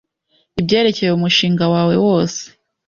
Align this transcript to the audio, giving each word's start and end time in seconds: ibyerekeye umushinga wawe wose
ibyerekeye 0.59 1.11
umushinga 1.13 1.63
wawe 1.73 1.95
wose 2.05 2.41